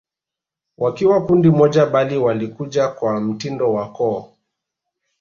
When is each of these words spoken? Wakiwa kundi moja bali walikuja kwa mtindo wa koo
Wakiwa 0.77 1.25
kundi 1.25 1.49
moja 1.49 1.85
bali 1.85 2.17
walikuja 2.17 2.87
kwa 2.87 3.21
mtindo 3.21 3.73
wa 3.73 3.91
koo 3.91 4.33